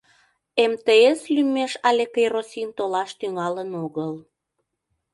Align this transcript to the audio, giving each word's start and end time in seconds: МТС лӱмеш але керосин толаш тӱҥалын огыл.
МТС 0.71 1.19
лӱмеш 1.33 1.71
але 1.87 2.03
керосин 2.15 2.69
толаш 2.77 3.11
тӱҥалын 3.19 3.69
огыл. 3.83 4.11